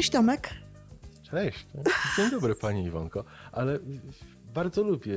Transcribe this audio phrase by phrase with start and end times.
[0.00, 0.50] Cześć Tomek.
[1.22, 1.66] Cześć.
[2.16, 3.78] Dzień dobry Pani Iwonko, ale
[4.54, 5.16] bardzo lubię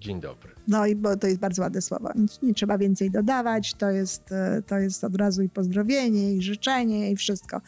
[0.00, 0.52] dzień dobry.
[0.68, 2.12] No i bo to jest bardzo ładne słowo.
[2.42, 3.74] Nie trzeba więcej dodawać.
[3.74, 7.60] To jest, e, to jest od razu i pozdrowienie, i życzenie, i wszystko.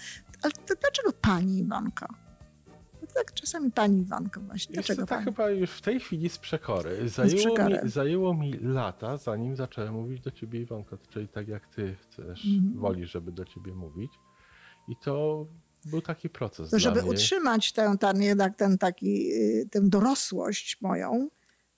[0.42, 2.06] Ale to dlaczego Pani Iwonko?
[3.02, 4.74] No tak czasami Pani Iwonko właśnie.
[4.74, 7.08] Dlaczego Jest to tak chyba już w tej chwili z przekory.
[7.08, 7.80] Zajęło, przekory.
[7.84, 12.44] Mi, zajęło mi lata, zanim zacząłem mówić do Ciebie Iwonko, czyli tak jak Ty chcesz,
[12.46, 12.80] Mhm.
[12.80, 14.12] wolisz, żeby do Ciebie mówić.
[14.88, 15.46] I to
[15.84, 21.28] był taki proces żeby utrzymać tę, ten, jednak ten taki, y, tę dorosłość moją,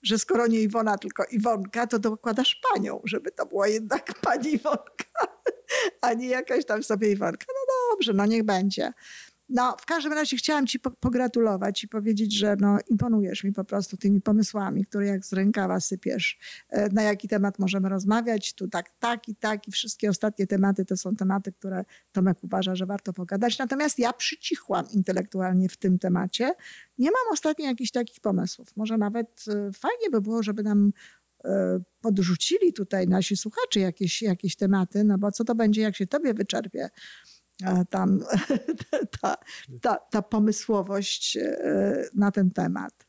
[0.01, 5.27] że skoro nie Iwona, tylko Iwonka, to dokładasz panią, żeby to była jednak pani Iwonka,
[6.01, 7.45] a nie jakaś tam sobie Iwonka.
[7.47, 8.93] No dobrze, no niech będzie.
[9.53, 13.63] No, w każdym razie chciałam ci po- pogratulować i powiedzieć, że no, imponujesz mi po
[13.63, 16.39] prostu tymi pomysłami, które jak z rękawa sypiesz.
[16.69, 18.53] E, Na jaki temat możemy rozmawiać?
[18.53, 22.75] Tu tak, tak i tak i wszystkie ostatnie tematy to są tematy, które Tomek uważa,
[22.75, 23.57] że warto pogadać.
[23.57, 26.53] Natomiast ja przycichłam intelektualnie w tym temacie.
[26.97, 28.67] Nie mam ostatnio jakichś takich pomysłów.
[28.75, 30.93] Może nawet e, fajnie by było, żeby nam
[31.45, 36.07] e, podrzucili tutaj nasi słuchacze jakieś, jakieś tematy, no bo co to będzie, jak się
[36.07, 36.89] tobie wyczerpie
[37.89, 38.19] tam
[39.21, 39.35] ta,
[39.81, 43.07] ta, ta pomysłowość e, na ten temat.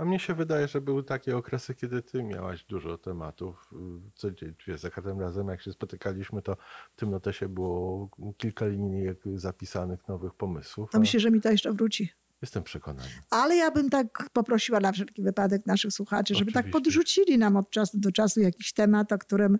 [0.00, 3.70] A mnie się wydaje, że były takie okresy, kiedy Ty miałaś dużo tematów.
[4.14, 6.56] Co dzień, wiesz, za każdym razem, jak się spotykaliśmy, to
[6.92, 10.90] w tym notesie było kilka linijek zapisanych nowych pomysłów.
[10.92, 12.21] A myślę, że mi to jeszcze wróci.
[12.42, 13.08] Jestem przekonany.
[13.30, 16.72] Ale ja bym tak poprosiła na wszelki wypadek naszych słuchaczy, żeby tak Oczywiście.
[16.72, 19.58] podrzucili nam od czasu do czasu jakiś temat, o którym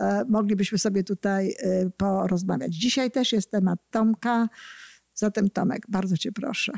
[0.00, 2.74] e, moglibyśmy sobie tutaj e, porozmawiać.
[2.74, 4.48] Dzisiaj też jest temat Tomka.
[5.14, 6.72] Zatem Tomek, bardzo cię proszę.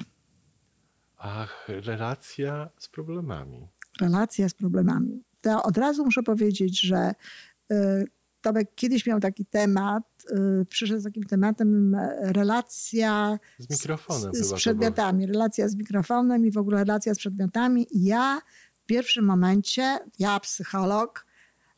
[1.17, 3.69] Ach, relacja z problemami.
[4.00, 5.23] Relacja z problemami.
[5.41, 7.12] To od razu muszę powiedzieć, że
[7.71, 8.05] e,
[8.47, 14.39] Tomek kiedyś miał taki temat, e, przyszedł z takim tematem e, relacja Z mikrofonem z,
[14.39, 17.87] z przedmiotami, relacja z mikrofonem i w ogóle relacja z przedmiotami.
[17.91, 18.41] I ja
[18.83, 21.27] w pierwszym momencie, ja psycholog,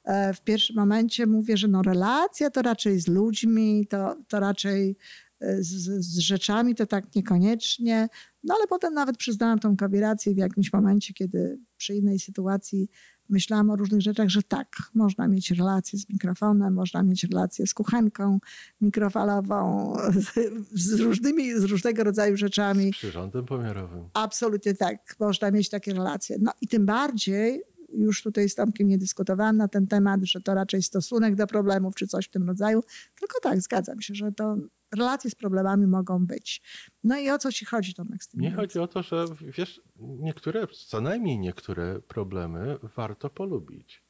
[0.04, 4.96] e, w pierwszym momencie mówię, że no relacja to raczej z ludźmi, to, to raczej
[5.40, 8.08] z, z rzeczami to tak niekoniecznie.
[8.44, 12.88] No ale potem nawet przyznałam tą rację w jakimś momencie, kiedy przy innej sytuacji
[13.28, 17.74] myślałam o różnych rzeczach, że tak, można mieć relację z mikrofonem, można mieć relację z
[17.74, 18.38] kuchenką
[18.80, 20.34] mikrofalową, z,
[20.72, 22.92] z różnymi, z różnego rodzaju rzeczami.
[22.92, 24.04] Z przyrządem pomiarowym.
[24.14, 26.36] Absolutnie tak, można mieć takie relacje.
[26.40, 27.62] No i tym bardziej,
[27.92, 31.94] już tutaj z Tomkiem nie dyskutowałam na ten temat, że to raczej stosunek do problemów
[31.94, 32.82] czy coś w tym rodzaju,
[33.20, 34.56] tylko tak, zgadzam się, że to
[34.96, 36.62] relacje z problemami mogą być.
[37.04, 38.40] No i o co ci chodzi, Tomek, z tym?
[38.40, 44.08] Nie chodzi o to, że wiesz, niektóre, co najmniej niektóre problemy warto polubić.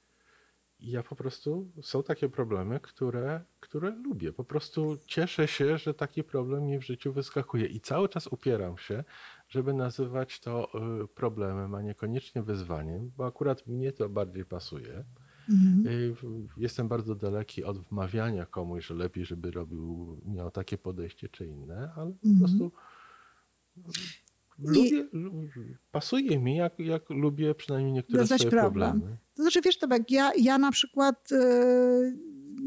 [0.81, 4.33] I ja po prostu, są takie problemy, które, które lubię.
[4.33, 7.67] Po prostu cieszę się, że taki problem mi w życiu wyskakuje.
[7.67, 9.05] I cały czas upieram się,
[9.49, 10.69] żeby nazywać to
[11.05, 15.05] y, problemem, a niekoniecznie wyzwaniem, bo akurat mnie to bardziej pasuje.
[15.51, 15.87] Mhm.
[15.87, 16.15] Y,
[16.57, 21.91] Jestem bardzo daleki od wmawiania komuś, że lepiej, żeby robił, miał takie podejście czy inne,
[21.97, 22.39] ale po Mhm.
[22.39, 22.73] prostu
[24.59, 25.33] I- lubię, lu-
[25.93, 28.91] pasuje mi, jak, jak lubię przynajmniej niektóre Rozwiązać swoje problem.
[28.93, 29.17] problemy.
[29.35, 32.13] To znaczy, wiesz, Tomek, ja, ja na przykład e,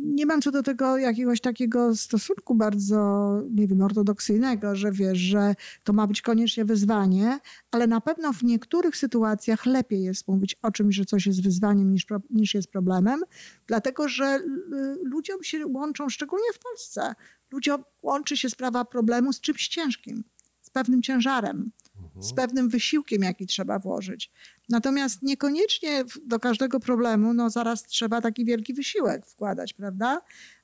[0.01, 5.55] nie mam co do tego jakiegoś takiego stosunku bardzo, nie wiem, ortodoksyjnego, że wiesz, że
[5.83, 7.39] to ma być koniecznie wyzwanie,
[7.71, 11.93] ale na pewno w niektórych sytuacjach lepiej jest mówić o czymś, że coś jest wyzwaniem
[11.93, 13.21] niż, niż jest problemem,
[13.67, 17.15] dlatego że l- ludziom się łączą, szczególnie w Polsce,
[17.51, 20.23] ludziom łączy się sprawa problemu z czymś ciężkim,
[20.61, 21.71] z pewnym ciężarem
[22.19, 24.31] z pewnym wysiłkiem, jaki trzeba włożyć.
[24.69, 30.21] Natomiast niekoniecznie do każdego problemu, no zaraz trzeba taki wielki wysiłek wkładać, prawda?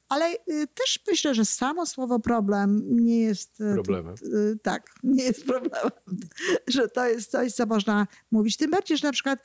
[0.09, 3.61] Ale y, też myślę, że samo słowo problem nie jest.
[3.61, 4.15] y, Problemem.
[4.33, 5.89] y, tak, nie jest problemem.
[6.67, 8.57] że to jest coś, co można mówić.
[8.57, 9.39] Tym bardziej, że na przykład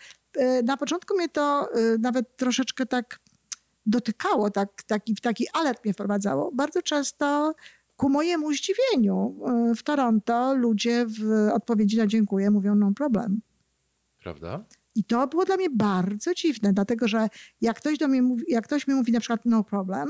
[0.65, 1.69] na początku mnie to
[1.99, 3.21] nawet troszeczkę tak
[3.87, 6.53] dotykało, tak, taki, taki alert mnie wprowadzało.
[6.55, 7.55] Bardzo często
[8.03, 9.37] ku mojemu zdziwieniu
[9.71, 13.41] y, w Toronto ludzie w odpowiedzi na dziękuję mówią no problem.
[14.23, 14.65] Prawda?
[14.95, 17.29] I to było dla mnie bardzo dziwne, dlatego że
[17.61, 20.09] jak ktoś, do mnie mówi, jak ktoś mi mówi na przykład no problem,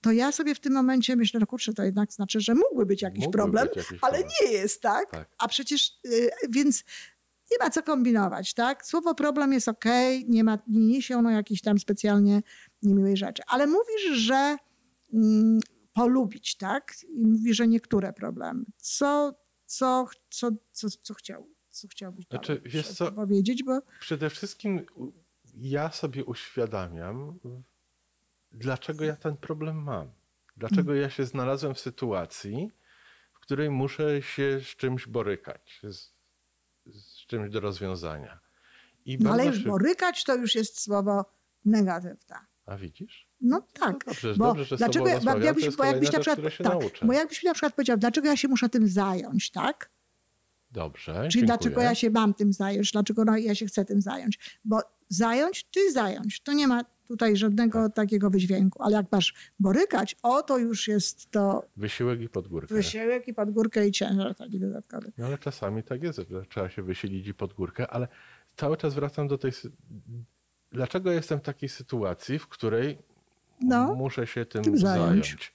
[0.00, 3.02] to ja sobie w tym momencie myślę, no kurczę, to jednak znaczy, że mógłby być
[3.02, 4.30] jakiś Mógłby problem, być jakiś ale problem.
[4.40, 5.10] nie jest, tak?
[5.10, 5.28] Tak.
[5.38, 6.84] A przecież, y, więc
[7.50, 8.86] nie ma co kombinować, tak?
[8.86, 12.42] Słowo problem jest okej, nie, ma, nie niesie ono jakiejś tam specjalnie
[12.82, 13.42] niemiłej rzeczy.
[13.48, 14.56] Ale mówisz, że
[15.12, 15.60] mm,
[15.98, 16.94] polubić, tak?
[17.08, 18.64] I mówisz, że niektóre problemy.
[18.76, 19.34] Co,
[19.66, 21.48] co, co, co, co chciał?
[21.70, 23.12] Co chciałbyś Znaczy, wiesz co?
[23.12, 24.86] powiedzieć, bo Przede wszystkim
[25.54, 27.38] ja sobie uświadamiam,
[28.52, 30.10] dlaczego ja ten problem mam.
[30.56, 32.70] Dlaczego ja się znalazłem w sytuacji,
[33.32, 36.12] w której muszę się z czymś borykać, z,
[36.86, 38.40] z czymś do rozwiązania.
[39.04, 41.24] I No ale już borykać to już jest słowo
[41.64, 42.36] negatywne.
[42.66, 43.27] A widzisz?
[43.40, 44.06] No tak.
[44.06, 47.42] No dobrze, bo dobrze, że dlaczego rozmawiam, jakbyś, bo jakbyś na przykład, tak, bo jakbyś
[47.42, 49.90] mi na przykład powiedział, dlaczego ja się muszę tym zająć, tak?
[50.70, 51.46] Dobrze, Czyli dziękuję.
[51.46, 54.58] dlaczego ja się mam tym zająć, dlaczego no, ja się chcę tym zająć.
[54.64, 56.40] Bo zająć, ty zająć.
[56.40, 57.94] To nie ma tutaj żadnego Tak.
[57.94, 58.82] takiego wydźwięku.
[58.82, 62.74] Ale jak masz borykać, o to już jest to Wysiłek i pod górkę.
[62.74, 65.12] wysiłek i pod górkę i ciężar taki dodatkowy.
[65.18, 68.08] No ale czasami tak jest, że trzeba się wysilić i pod górkę, ale
[68.56, 69.52] cały czas wracam do tej...
[70.72, 72.98] Dlaczego jestem w takiej sytuacji, w której
[73.60, 75.26] No, muszę się tym, tym zająć.
[75.26, 75.54] zająć?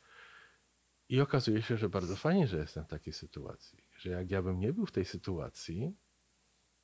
[1.10, 3.80] I okazuje się, że bardzo fajnie, że jestem w takiej sytuacji.
[3.98, 5.96] Że jak ja bym nie był w tej sytuacji,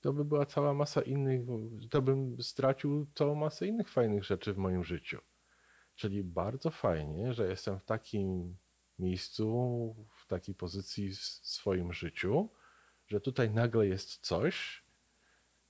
[0.01, 1.41] to by była cała masa innych,
[1.89, 5.21] to bym stracił całą masę innych fajnych rzeczy w moim życiu.
[5.95, 8.57] Czyli bardzo fajnie, że jestem w takim
[8.99, 12.49] miejscu, w takiej pozycji w swoim życiu,
[13.07, 14.83] że tutaj nagle jest coś,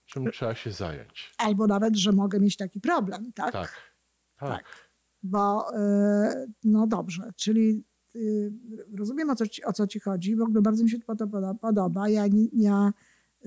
[0.06, 1.34] czym trzeba się zająć.
[1.38, 3.52] Albo nawet, że mogę mieć taki problem, tak?
[3.52, 3.94] Tak.
[4.38, 4.50] Tak.
[4.50, 4.89] Tak.
[5.24, 7.84] Bo, y, no dobrze, czyli
[8.16, 8.54] y,
[8.98, 11.56] rozumiem o co, ci, o co ci chodzi, w ogóle bardzo mi się to podo-
[11.56, 12.10] podoba.
[12.10, 12.94] Ja, ja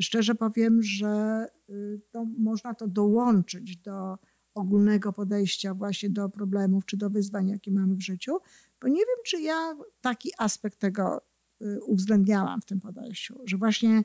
[0.00, 4.19] szczerze powiem, że y, to można to dołączyć do
[4.54, 8.38] ogólnego podejścia właśnie do problemów czy do wyzwań, jakie mamy w życiu,
[8.80, 11.20] bo nie wiem, czy ja taki aspekt tego
[11.62, 14.02] y, uwzględniałam w tym podejściu, że właśnie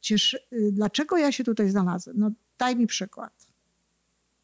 [0.00, 0.38] cieszy,
[0.72, 2.18] dlaczego ja się tutaj znalazłem?
[2.18, 3.43] No daj mi przykład.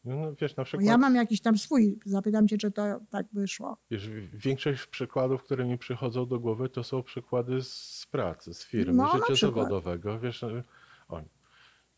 [0.03, 3.25] No, no, wiesz, na przykład, ja mam jakiś tam swój, zapytam cię, czy to tak
[3.33, 3.77] wyszło.
[3.91, 8.93] wiesz, większość przykładów, które mi przychodzą do głowy, to są przykłady z pracy, z firmy,
[8.93, 10.19] No, życia zawodowego.
[10.19, 11.21] Wiesz, o,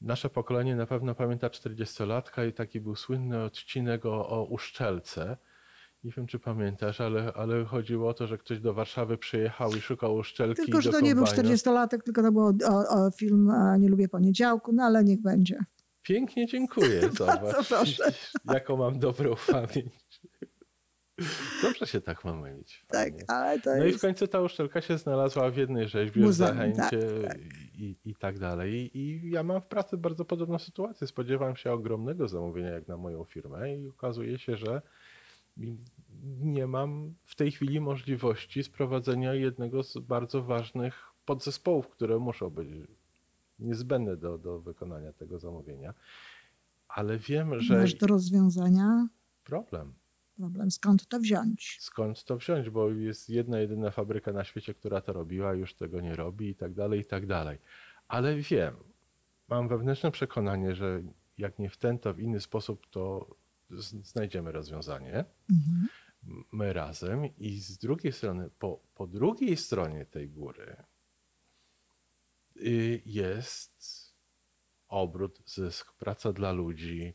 [0.02, 5.38] nasze pokolenie na pewno pamięta 40-latka i taki był słynny odcinek o, o uszczelce.
[6.04, 9.82] Nie wiem, czy pamiętasz, ale, ale chodziło o to, że ktoś do Warszawy przyjechał i
[9.82, 11.50] szukał uszczelki Tylko, że to nie był kombajnu.
[11.50, 15.60] 40-latek, tylko to był o, o film Nie lubię poniedziałku, no ale niech będzie.
[16.04, 18.12] Pięknie dziękuję, zobacz, proszę.
[18.46, 19.94] jaką mam dobrą pamięć.
[21.62, 22.86] Dobrze się tak ma mylić.
[22.88, 24.02] Tak, ale to No i w jest...
[24.02, 27.38] końcu ta uszczelka się znalazła w jednej rzeźbie, w Muzeum, zachęcie tak, tak.
[27.76, 28.98] I, i tak dalej.
[28.98, 31.08] I, I ja mam w pracy bardzo podobną sytuację.
[31.08, 34.82] Spodziewałem się ogromnego zamówienia jak na moją firmę i okazuje się, że
[36.40, 42.68] nie mam w tej chwili możliwości sprowadzenia jednego z bardzo ważnych podzespołów, które muszą być
[43.64, 45.94] niezbędne do, do wykonania tego zamówienia.
[46.88, 49.08] Ale wiem, że Masz do rozwiązania
[49.44, 49.94] problem.
[50.38, 51.78] problem, skąd to wziąć.
[51.82, 56.02] skąd to wziąć, bo jest jedna, jedyna fabryka na świecie, która to robiła, już tego
[56.02, 57.58] nie robi i tak dalej, i tak dalej.
[58.08, 58.76] Ale wiem,
[59.50, 61.02] mam wewnętrzne przekonanie, że
[61.38, 63.36] jak nie w ten, to w inny sposób, to
[64.04, 65.26] znajdziemy rozwiązanie.
[65.52, 65.88] Mhm.
[66.52, 70.76] My razem i z drugiej strony, po, po drugiej stronie tej góry
[73.06, 73.74] jest
[74.88, 77.14] obrót, zysk, praca dla ludzi.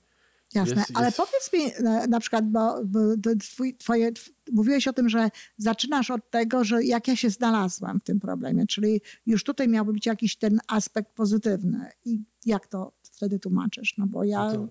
[0.54, 3.00] Jasne, Jest- ale jest- powiedz mi na, na przykład, bo, bo
[3.40, 8.00] twój, twoje, tw- mówiłeś o tym, że zaczynasz od tego, że jak ja się znalazłam
[8.00, 11.90] w tym problemie, czyli już tutaj miałby być jakiś ten aspekt pozytywny.
[12.04, 13.94] I jak to wtedy tłumaczysz?
[13.98, 14.68] No bo ja, No to,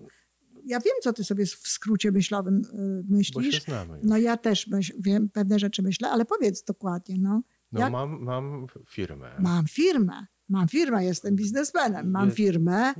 [0.64, 3.64] ja wiem, co ty sobie w skrócie myślowym y, myślisz.
[4.02, 7.42] No ja też myśl, wiem, pewne rzeczy myślę, ale powiedz dokładnie, no.
[7.72, 9.30] No jak- mam, mam firmę.
[9.38, 12.94] Mam firmę, mam firmę, jestem biznesmenem, mam firmę.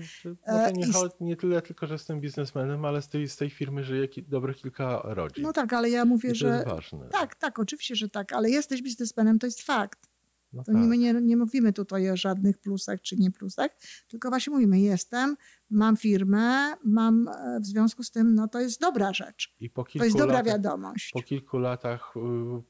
[0.47, 0.87] E, nie,
[1.21, 4.55] nie tyle tylko, że jestem biznesmenem, ale z tej, z tej firmy żyje ki- dobre
[4.55, 5.45] kilka rodzin.
[5.45, 7.09] No tak, ale ja mówię, to że jest ważne.
[7.13, 10.09] tak, tak, oczywiście, że tak, ale jesteś biznesmenem, to jest fakt.
[10.53, 10.81] No To tak.
[10.83, 13.71] my nie, nie mówimy tutaj o żadnych plusach czy nie plusach,
[14.09, 15.37] tylko właśnie mówimy, jestem,
[15.71, 19.55] mam firmę, mam e, w związku z tym, no to jest dobra rzecz.
[19.61, 21.11] I po To kilku, jest dobra latach, wiadomość.
[21.13, 22.21] po kilku latach y,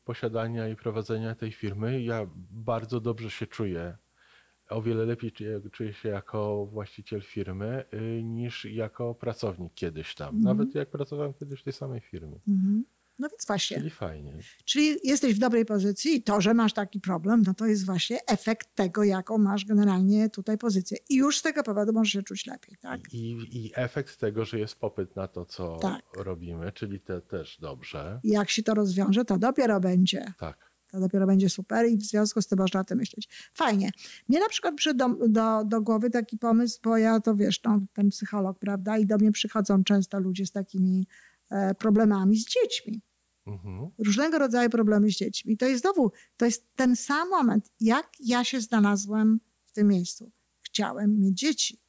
[0.05, 3.97] posiadania i prowadzenia tej firmy, ja bardzo dobrze się czuję.
[4.69, 5.33] O wiele lepiej
[5.73, 10.37] czuję, się jako właściciel firmy y, niż jako pracownik kiedyś tam.
[10.37, 10.45] Mhm.
[10.57, 12.41] Nawet jak pracowałem kiedyś w tej samej firmie.
[12.49, 12.85] Mhm.
[13.19, 14.33] No więc właśnie, Czyli fajnie.
[14.65, 18.19] czyli jesteś w dobrej pozycji i to, że masz taki problem, no to jest właśnie
[18.27, 20.99] efekt tego, jaką masz generalnie tutaj pozycję.
[21.09, 23.01] I już z tego powodu możesz się czuć lepiej, tak?
[23.13, 26.03] I, I efekt tego, że jest popyt na to, co Tak.
[26.17, 28.21] robimy, czyli te też dobrze.
[28.25, 30.68] I jak się to rozwiąże, to dopiero będzie Tak.
[30.91, 33.51] To dopiero będzie super i w związku z tym można o tym myśleć.
[33.53, 33.91] Fajnie.
[34.29, 37.81] Mnie na przykład przyszedł do, do, do głowy taki pomysł, bo ja to wiesz, no,
[37.93, 41.07] ten psycholog, prawda, i do mnie przychodzą często ludzie z takimi
[41.51, 43.03] e, problemami z dziećmi.
[43.47, 43.91] Mhm.
[43.99, 45.53] Różnego rodzaju problemy z dziećmi.
[45.53, 49.89] I to jest znowu, to jest ten sam moment, jak ja się znalazłem w tym
[49.89, 50.33] miejscu.
[50.63, 51.81] Chciałem mieć dzieci.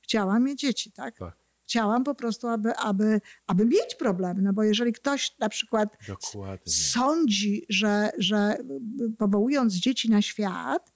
[0.00, 1.18] Chciałam mieć dzieci, tak?
[1.18, 1.43] Tak.
[1.66, 6.72] Chciałam po prostu, aby, aby, aby mieć problemy, no bo jeżeli ktoś na przykład Dokładnie.
[6.72, 8.56] sądzi, że, że
[9.18, 10.94] powołując dzieci na świat,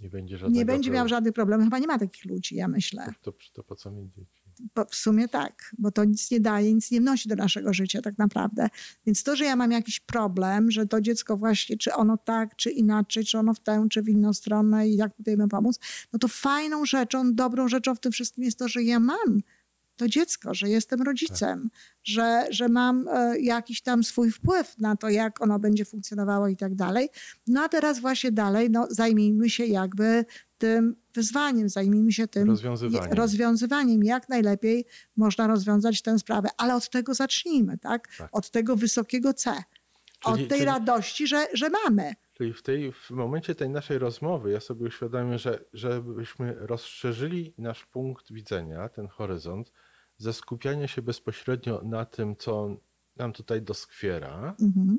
[0.00, 3.06] Nie będzie nie będzie miał żadnych problemów, chyba nie ma takich ludzi, ja myślę.
[3.22, 4.42] To, to po co mieć dzieci?
[4.74, 8.02] Bo w sumie tak, bo to nic nie daje, nic nie wnosi do naszego życia
[8.02, 8.68] tak naprawdę.
[9.06, 12.70] Więc to, że ja mam jakiś problem, że to dziecko właśnie, czy ono tak, czy
[12.70, 15.78] inaczej, czy ono w tę, czy w inną stronę i jak tutaj mu pomóc,
[16.12, 19.40] no to fajną rzeczą, dobrą rzeczą w tym wszystkim jest to, że ja mam
[19.96, 21.70] to dziecko, że jestem rodzicem,
[22.04, 26.56] że, że mam e, jakiś tam swój wpływ na to, jak ono będzie funkcjonowało i
[26.56, 27.08] tak dalej.
[27.46, 30.24] No a teraz właśnie dalej, no zajmijmy się jakby
[30.58, 33.12] tym wyzwaniem, zajmijmy się tym Rozwiązywaniem.
[33.12, 34.84] rozwiązywaniem, jak najlepiej
[35.16, 36.48] można rozwiązać tę sprawę.
[36.56, 38.08] Ale od tego zacznijmy, tak?
[38.18, 38.28] Tak.
[38.32, 39.50] Od tego wysokiego C.
[39.52, 42.12] Czyli- od tej czyli- radości, że, że mamy.
[42.34, 47.84] Czyli w, tej, w momencie tej naszej rozmowy ja sobie uświadomiłem, że żebyśmy rozszerzyli nasz
[47.86, 49.72] punkt widzenia, ten horyzont,
[50.18, 52.76] ze skupiania się bezpośrednio na tym, co
[53.16, 54.98] nam tutaj doskwiera Mhm.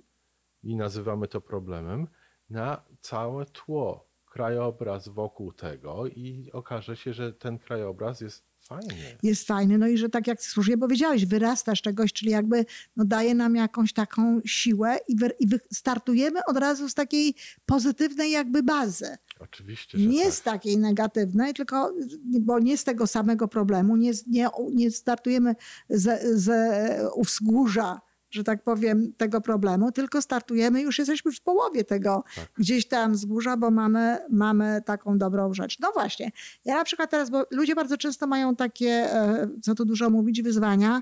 [0.63, 2.07] i nazywamy to problemem,
[2.49, 9.17] na całe tło, krajobraz wokół tego i okaże się, że ten krajobraz jest fajny.
[9.23, 13.05] Jest fajny, no i że tak jak słusznie powiedziałeś, wyrasta z czegoś, czyli jakby no,
[13.05, 17.35] daje nam jakąś taką siłę i, wy, i wy, startujemy od razu z takiej
[17.65, 19.17] pozytywnej jakby bazy.
[19.39, 20.33] Oczywiście, Nie tak.
[20.33, 25.55] z takiej negatywnej, tylko, bo nie z tego samego problemu, nie, nie, nie startujemy
[25.89, 32.23] ze, ze wzgórza, że tak powiem, tego problemu, tylko startujemy, już jesteśmy w połowie tego
[32.35, 32.45] Tak.
[32.57, 35.79] gdzieś tam wzgórza, bo mamy, mamy taką dobrą rzecz.
[35.79, 36.31] No właśnie,
[36.65, 40.41] ja na przykład teraz, bo ludzie bardzo często mają takie, e, co tu dużo mówić,
[40.41, 41.01] wyzwania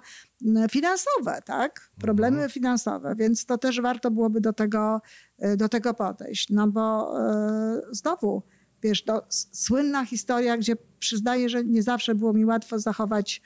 [0.72, 1.91] finansowe, tak?
[2.01, 2.50] Problemy Mhm.
[2.50, 5.01] finansowe, więc to też warto byłoby do tego,
[5.39, 6.50] e, do tego podejść.
[6.50, 8.44] No bo e, znowu,
[8.84, 13.41] wiesz, to słynna historia, gdzie przyznaję, że nie zawsze było mi łatwo zachować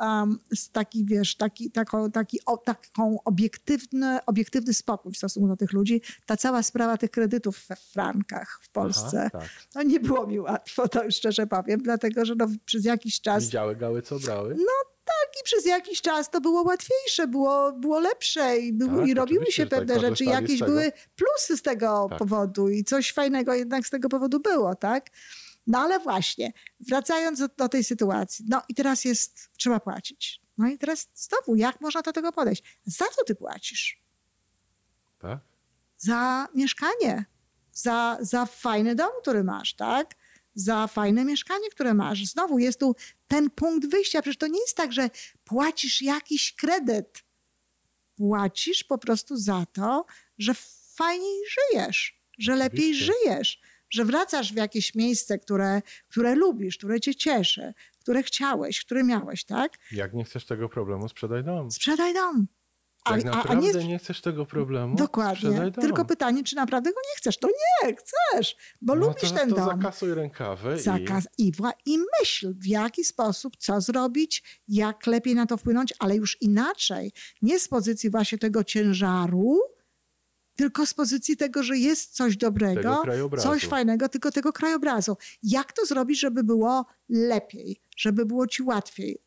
[0.00, 5.56] um, s- taki, wiesz, taki, taką, taki, o, taką obiektywny, obiektywny spokój w stosunku do
[5.56, 6.02] tych ludzi.
[6.26, 9.30] Ta cała sprawa tych kredytów we frankach w Polsce.
[9.34, 9.50] Aha, tak.
[9.74, 13.76] No nie było mi łatwo, to szczerze powiem, dlatego że no, przez jakiś czas Widziały
[13.76, 14.56] gały, co brały?
[15.40, 19.46] i przez jakiś czas to było łatwiejsze, było, było lepsze i, był, Tak, i robiły
[19.46, 20.24] się że tak, pewne rzeczy.
[20.24, 22.18] z Jakieś były plusy z tego Tak.
[22.18, 25.10] powodu i coś fajnego jednak z tego powodu było, tak?
[25.66, 30.40] No ale właśnie, wracając do, do tej sytuacji, no i teraz jest, trzeba płacić.
[30.58, 32.78] No i teraz znowu, jak można do tego podejść?
[32.84, 34.04] Za co ty płacisz?
[35.18, 35.38] Tak?
[36.04, 37.24] za mieszkanie,
[37.72, 40.14] za, za fajny dom, który masz, tak?
[40.54, 42.24] Za fajne mieszkanie, które masz.
[42.24, 42.96] Znowu jest tu
[43.28, 44.22] ten punkt wyjścia.
[44.22, 45.10] Przecież to nie jest tak, że
[45.44, 47.24] płacisz jakiś kredyt.
[48.16, 50.06] Płacisz po prostu za to,
[50.38, 50.54] że
[50.94, 53.12] fajniej żyjesz, że lepiej Oczywiście.
[53.12, 53.60] żyjesz,
[53.94, 59.44] że wracasz w jakieś miejsce, które, które lubisz, które cię cieszy, które chciałeś, które miałeś,
[59.44, 59.72] tak?
[59.92, 61.70] Jak nie chcesz tego problemu, sprzedaj dom.
[61.70, 62.46] Sprzedaj dom.
[63.04, 65.72] A, Jak a, a naprawdę nie nie chcesz tego problemu, Dokładnie.
[65.80, 67.38] Tylko pytanie, czy naprawdę go nie chcesz?
[67.38, 69.66] To nie, chcesz, bo no lubisz to, ten to dom.
[69.66, 75.46] zakasuj rękawy Zakaz i, wła- I myśl, w jaki sposób, co zrobić, jak lepiej na
[75.46, 77.12] to wpłynąć, ale już inaczej.
[77.42, 79.58] Nie z pozycji właśnie tego ciężaru,
[80.56, 83.02] tylko z pozycji tego, że jest coś dobrego,
[83.38, 85.16] coś fajnego, tylko tego krajobrazu.
[85.42, 89.18] Jak to zrobić, żeby było lepiej, żeby było ci łatwiej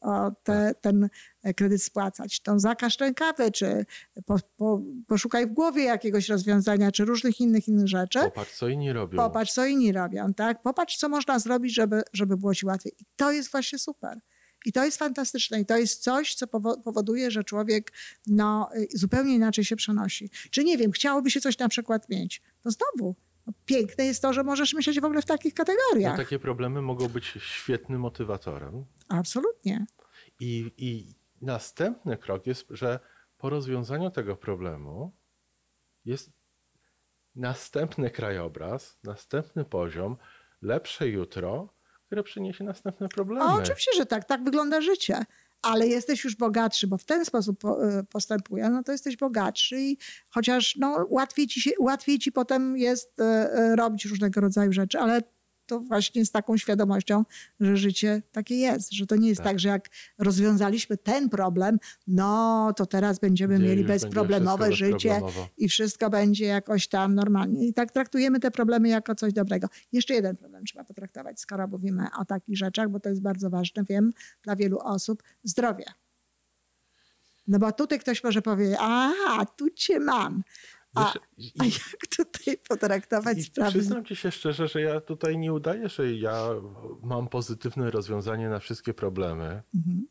[0.44, 1.10] te, ten
[1.56, 2.40] kredyt spłacać?
[2.40, 3.86] To zakaż rękawy, czy
[4.26, 8.20] po, po, poszukaj w głowie jakiegoś rozwiązania, czy różnych innych innych rzeczy.
[8.20, 9.18] Popatrz, co inni robią.
[9.18, 10.62] Popatrz, co inni robią, tak?
[10.62, 12.94] Popatrz, co można zrobić, żeby, żeby było ci łatwiej.
[13.00, 14.20] I to jest właśnie super.
[14.68, 15.62] I to jest fantastyczne.
[15.62, 17.94] I to jest coś, co powo- powoduje, że człowiek
[18.28, 20.30] no, y, zupełnie inaczej się przenosi.
[20.52, 22.42] Czy nie wiem, chciałoby się coś na przykład mieć.
[22.62, 23.16] To znowu,
[23.48, 26.18] no, piękne jest to, że możesz myśleć w ogóle w takich No, kategoriach.
[26.18, 28.86] takie problemy mogą być świetnym motywatorem.
[29.10, 29.86] Absolutnie.
[30.40, 33.00] I, I następny krok jest, że
[33.38, 35.12] po rozwiązaniu tego problemu
[36.06, 36.32] jest
[37.36, 40.18] następny krajobraz, następny poziom,
[40.62, 41.74] lepsze jutro,
[42.08, 43.46] które przyniesie następne problemy.
[43.46, 44.26] O, oczywiście, że tak.
[44.26, 45.24] Tak wygląda życie.
[45.62, 49.82] Ale jesteś już bogatszy, bo w ten sposób po, y, postępuje, no to jesteś bogatszy
[49.82, 49.98] i
[50.30, 55.00] chociaż no, łatwiej, ci się, łatwiej ci potem jest y, y, robić różnego rodzaju rzeczy,
[55.00, 55.22] ale
[55.68, 57.24] to właśnie z taką świadomością,
[57.60, 59.60] że życie takie jest, że to nie jest tak, Tak.
[59.60, 65.48] że jak rozwiązaliśmy ten problem, no to teraz będziemy Gdzie mieli bezproblemowe życie bezproblemowo.
[65.58, 67.68] i wszystko będzie jakoś tam normalnie.
[67.68, 69.68] I tak traktujemy te problemy jako coś dobrego.
[69.92, 73.84] Jeszcze jeden problem trzeba potraktować, skoro mówimy o takich rzeczach, bo to jest bardzo ważne,
[73.84, 74.12] wiem,
[74.44, 75.24] dla wielu osób.
[75.44, 75.86] Zdrowie.
[77.48, 80.44] No bo tutaj ktoś może powiedzieć, aha, tu cię mam.
[80.98, 83.72] A, Wiesz, i- a jak tutaj potraktować sprawy?
[83.72, 86.50] przyznam ci się szczerze, że ja tutaj nie udaję, że ja
[87.04, 89.62] mam pozytywne rozwiązanie na wszystkie problemy.
[89.76, 90.08] Mhm.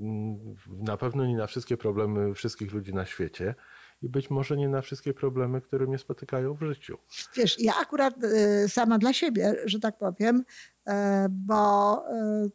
[0.00, 3.54] mm, na pewno nie na wszystkie problemy wszystkich ludzi na świecie
[4.02, 6.98] i być może nie na wszystkie problemy, które mnie spotykają w życiu.
[7.36, 10.44] Wiesz, ja akurat y, sama dla siebie, że tak powiem,
[10.88, 12.48] e, bo e,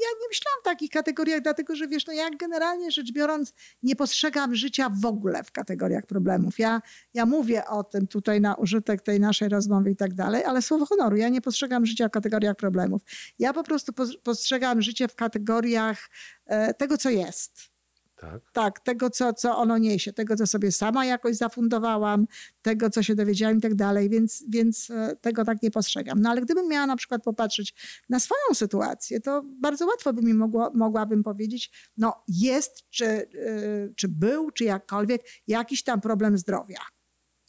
[0.00, 3.96] ja nie myślałam w takich kategoriach, dlatego że wiesz, no ja generalnie rzecz biorąc nie
[3.96, 6.58] postrzegam życia w ogóle w kategoriach problemów.
[6.58, 6.82] Ja,
[7.14, 10.86] ja mówię o tym tutaj na użytek tej naszej rozmowy i tak dalej, ale słowo
[10.86, 13.02] honoru, ja nie postrzegam życia w kategoriach problemów.
[13.38, 16.10] Ja po prostu pos- postrzegam życie w kategoriach
[16.46, 17.75] e, tego, co jest.
[18.16, 18.42] Tak?
[18.52, 22.26] Tak, tego, co, co ono niesie, tego, co sobie sama jakoś zafundowałam,
[22.62, 26.20] tego, co się dowiedziałam i tak dalej, więc, więc e, tego tak nie postrzegam.
[26.20, 27.74] No ale gdybym miała na przykład popatrzeć
[28.08, 33.94] na swoją sytuację, to bardzo łatwo by mi mogło, mogłabym powiedzieć, no jest, czy, y,
[33.96, 36.80] czy był, czy jakkolwiek, jakiś tam problem zdrowia.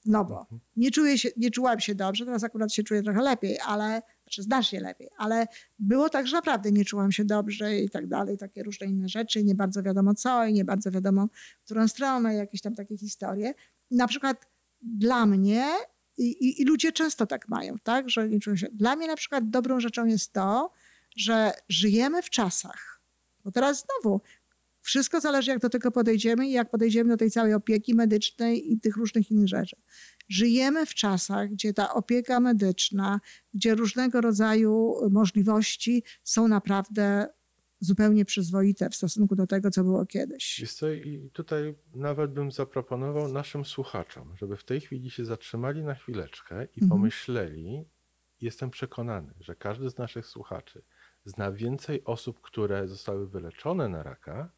[0.06, 0.62] No bo Mhm.
[0.76, 4.44] nie, czuję się, nie czułam się dobrze, teraz akurat się czuję trochę lepiej, ale, znaczy
[4.44, 5.48] znacznie lepiej, ale
[5.80, 9.44] było tak, że naprawdę nie czułam się dobrze i tak dalej, takie różne inne rzeczy,
[9.44, 11.28] nie bardzo wiadomo co i nie bardzo wiadomo
[11.62, 13.54] w którą stronę, jakieś tam takie historie.
[13.92, 14.46] Na przykład
[14.82, 15.68] dla mnie
[16.18, 18.68] i, i, i ludzie często tak mają, tak, że nie czują się.
[18.74, 20.72] Dla mnie na przykład dobrą rzeczą jest to,
[21.16, 23.02] że żyjemy w czasach.
[23.44, 24.22] Bo teraz znowu
[24.82, 28.80] wszystko zależy, jak do tego podejdziemy i jak podejdziemy do tej całej opieki medycznej i
[28.80, 29.76] tych różnych innych rzeczy.
[30.30, 33.20] Żyjemy w czasach, gdzie ta opieka medyczna,
[33.54, 37.28] gdzie różnego rodzaju możliwości są naprawdę
[37.80, 40.58] zupełnie przyzwoite w stosunku do tego, co było kiedyś.
[40.62, 45.84] Wiesz co, i tutaj nawet bym zaproponował naszym słuchaczom, żeby w tej chwili się zatrzymali
[45.84, 46.90] na chwileczkę i Mhm.
[46.90, 47.86] pomyśleli,
[48.42, 50.82] jestem przekonany, że każdy z naszych słuchaczy
[51.26, 54.50] zna więcej osób, które zostały wyleczone na raka,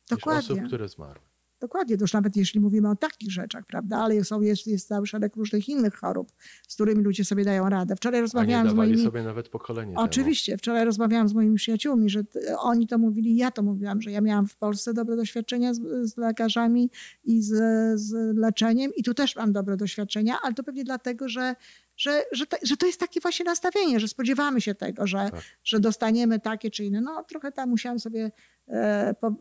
[0.00, 0.40] niż Dokładnie.
[0.40, 1.26] osób, które zmarły.
[1.64, 5.06] Dokładnie, to już nawet jeśli mówimy o takich rzeczach, prawda, ale są, jest, jest cały
[5.06, 6.32] szereg różnych innych chorób,
[6.68, 7.96] z którymi ludzie sobie dają radę.
[7.96, 9.04] Wczoraj A nie rozmawiałam z dawali moimi...
[9.04, 10.04] sobie nawet pokolenie temu.
[10.04, 12.22] Oczywiście, wczoraj rozmawiałam z moimi przyjaciółmi, że
[12.58, 16.16] oni to mówili, ja to mówiłam, że ja miałam w Polsce dobre doświadczenia z, z
[16.16, 16.90] lekarzami
[17.24, 17.52] i z,
[18.00, 21.54] z leczeniem i tu też mam dobre doświadczenia, ale to pewnie dlatego, że,
[21.96, 25.42] że, że, to, że to jest takie właśnie nastawienie, że spodziewamy się tego, że, Tak.
[25.64, 27.00] że dostaniemy takie czy inne.
[27.00, 28.30] No trochę tam musiałam sobie
[28.68, 29.32] e, po, e,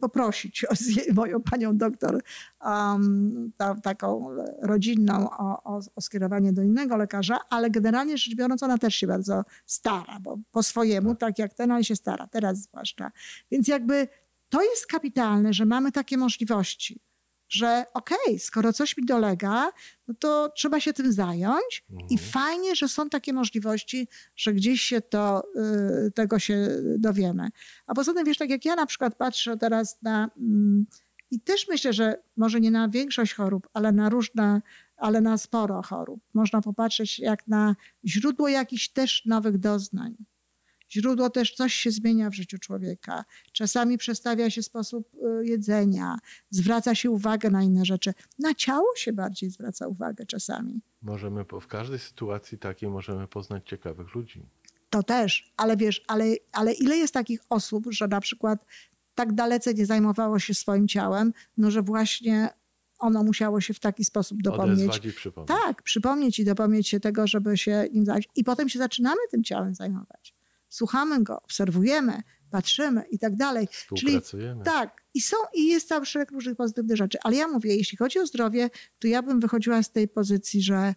[0.00, 0.74] poprosić o,
[1.14, 2.22] moją panią doktor
[2.64, 8.62] um, ta, taką rodzinną o, o, o skierowanie do innego lekarza, ale generalnie rzecz biorąc
[8.62, 12.62] ona też się bardzo stara, bo po swojemu, tak jak ten, ale się stara, teraz
[12.62, 13.10] zwłaszcza.
[13.50, 14.08] Więc jakby
[14.48, 17.00] to jest kapitalne, że mamy takie możliwości,
[17.50, 19.72] że okej, skoro coś mi dolega,
[20.08, 22.18] no to trzeba się tym zająć i Mhm.
[22.30, 25.42] fajnie, że są takie możliwości, że gdzieś się to,
[26.06, 27.48] y, tego się dowiemy.
[27.86, 30.86] A poza tym, wiesz, tak jak ja na przykład patrzę teraz na, mm,
[31.30, 34.62] i też myślę, że może nie na większość chorób, ale na różne,
[34.96, 36.20] ale na sporo chorób.
[36.34, 40.14] Można popatrzeć jak na źródło jakichś też nowych doznań.
[40.92, 43.24] Źródło też coś się zmienia w życiu człowieka.
[43.52, 46.16] Czasami przestawia się sposób y, jedzenia,
[46.50, 48.12] zwraca się uwagę na inne rzeczy.
[48.38, 50.80] Na ciało się bardziej zwraca uwagę czasami.
[51.02, 54.46] Możemy, w każdej sytuacji takiej możemy poznać ciekawych ludzi.
[54.90, 58.64] To też, ale wiesz, ale, ale ile jest takich osób, że na przykład
[59.14, 62.48] tak dalece nie zajmowało się swoim ciałem, no że właśnie
[62.98, 64.98] ono musiało się w taki sposób dopomnieć.
[65.16, 65.48] Przypomnieć.
[65.48, 68.28] Tak, przypomnieć i dopomnieć się tego, żeby się nim zająć.
[68.36, 70.34] I potem się zaczynamy tym ciałem zajmować.
[70.70, 73.68] Słuchamy go, obserwujemy, patrzymy i tak dalej.
[73.70, 74.64] Współpracujemy.
[74.64, 77.18] Tak, i są i jest cały szereg różnych pozytywnych rzeczy.
[77.22, 80.94] Ale ja mówię, jeśli chodzi o zdrowie, to ja bym wychodziła z tej pozycji, że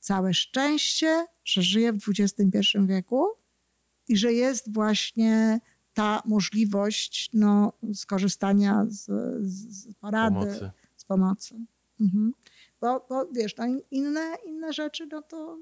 [0.00, 3.26] całe szczęście, że żyję w XXI wieku
[4.08, 5.60] i że jest właśnie
[5.94, 9.04] ta możliwość no, skorzystania z,
[9.42, 10.70] z, z porady, Pomocy.
[10.96, 11.54] z pomocy.
[12.00, 12.32] Mhm.
[12.80, 15.58] Bo, bo wiesz, no, inne, inne rzeczy, no to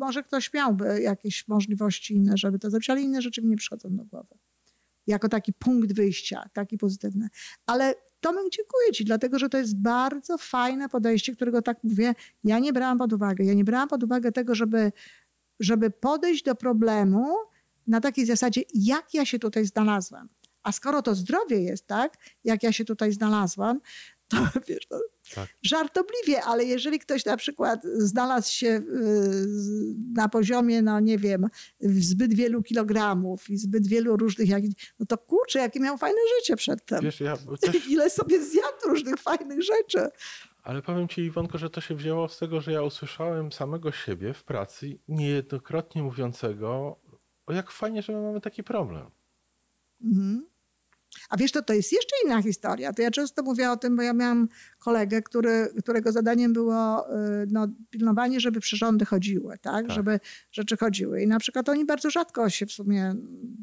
[0.00, 3.96] może ktoś miałby jakieś możliwości inne, żeby to zrobić, ale inne rzeczy mi nie przychodzą
[3.96, 4.38] do głowy.
[5.06, 7.28] Jako taki punkt wyjścia, taki pozytywny.
[7.66, 12.58] Ale Tomek, dziękuję Ci, dlatego że to jest bardzo fajne podejście, którego tak mówię, ja
[12.58, 13.44] nie brałam pod uwagę.
[13.44, 14.92] Ja nie brałam pod uwagę tego, żeby,
[15.60, 17.34] żeby podejść do problemu
[17.86, 20.28] na takiej zasadzie, jak ja się tutaj znalazłam.
[20.62, 23.80] A skoro to zdrowie jest, tak, jak ja się tutaj znalazłam,
[24.30, 24.36] to
[24.68, 25.00] wiesz, to
[25.34, 25.48] Tak.
[25.62, 28.82] żartobliwie, ale jeżeli ktoś na przykład znalazł się y,
[30.14, 31.46] na poziomie, no nie wiem,
[31.80, 34.48] zbyt wielu kilogramów i zbyt wielu różnych,
[34.98, 37.04] no to kurczę, jakie miał fajne życie przedtem.
[37.04, 40.08] Wiesz, ja też, Ile sobie zjadł różnych fajnych rzeczy.
[40.62, 44.34] ale powiem ci Iwonko, że to się wzięło z tego, że ja usłyszałem samego siebie
[44.34, 46.96] w pracy niejednokrotnie mówiącego,
[47.46, 49.10] o jak fajnie, że my mamy taki problem.
[50.04, 50.46] Mhm.
[51.28, 52.92] A wiesz, to, to jest jeszcze inna historia.
[52.92, 57.46] To ja często mówię o tym, bo ja miałam kolegę, który, którego zadaniem było y,
[57.50, 59.86] no, pilnowanie, żeby przyrządy chodziły, tak?
[59.86, 59.96] Tak.
[59.96, 60.20] Żeby
[60.52, 61.22] rzeczy chodziły.
[61.22, 63.14] I na przykład oni bardzo rzadko się w sumie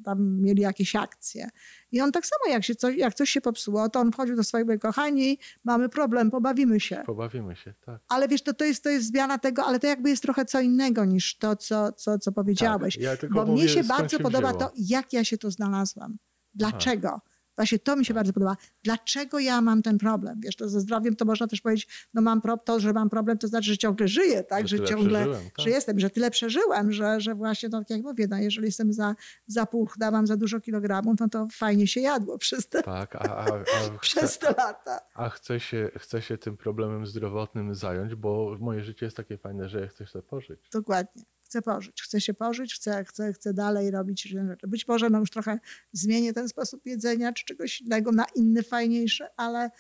[0.03, 1.49] tam mieli jakieś akcje.
[1.91, 4.43] I on tak samo, jak, się coś, jak coś się popsuło, to on wchodził do
[4.43, 7.03] swojego kochani, mamy problem, pobawimy się.
[7.05, 8.01] Pobawimy się, tak.
[8.07, 10.62] Ale wiesz, to, to, jest, to jest zmiana tego, ale to jakby jest trochę co
[10.62, 12.97] innego niż to, co, co, co powiedziałeś.
[12.97, 14.63] Tak, ja Bo mówię, mnie się bardzo się podoba wzięło.
[14.63, 16.17] to, jak ja się tu znalazłam.
[16.55, 17.21] Dlaczego?
[17.57, 18.57] Właśnie to mi się bardzo podoba.
[18.83, 20.39] Dlaczego ja mam ten problem?
[20.43, 23.37] Wiesz, to ze zdrowiem to można też powiedzieć, no mam pro, to, że mam problem,
[23.37, 24.67] to znaczy, że ciągle żyję, tak?
[24.67, 25.65] Że Że, ciągle, tak.
[25.65, 28.93] że jestem, że tyle przeżyłem, że, że właśnie, no, tak jak mówię, no, jeżeli jestem
[28.93, 29.15] za,
[29.47, 33.19] za puchna, mam za dużo kilogramów, no to fajnie się jadło przez te, Tak, a,
[33.19, 34.99] a, a, chce, przez te lata.
[35.15, 39.69] a chcę, się, chcę się tym problemem zdrowotnym zająć, bo moje życie jest takie fajne,
[39.69, 40.59] że ja chcę to pożyć.
[40.73, 41.23] Dokładnie.
[41.47, 42.01] Chcę pożyć.
[42.01, 44.67] Chcę się pożyć, chcę, chcę, chcę dalej robić różne rzeczy.
[44.67, 45.60] Być może no już trochę
[45.91, 49.71] zmienię ten sposób jedzenia, czy czegoś innego na inny, fajniejszy, ale,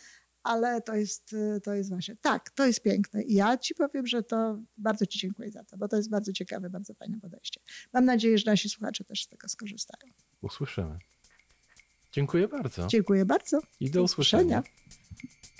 [0.43, 3.23] ale to, jest, to jest właśnie, tak, to jest piękne.
[3.23, 6.33] I ja ci powiem, że to bardzo ci dziękuję za to, bo to jest bardzo
[6.33, 7.61] ciekawe, bardzo fajne podejście.
[7.93, 10.13] Mam nadzieję, że nasi słuchacze też z tego skorzystają.
[10.41, 10.97] Usłyszymy.
[12.11, 13.61] Dziękuję bardzo Dziękuję bardzo.
[13.79, 14.59] i do usłyszenia.
[14.59, 15.56] usłyszenia.